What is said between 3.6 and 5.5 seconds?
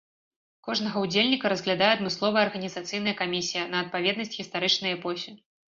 на адпаведнасць гістарычнай эпосе.